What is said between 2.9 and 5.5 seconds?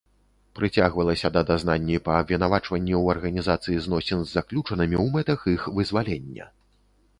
ў арганізацыі зносін з заключанымі ў мэтах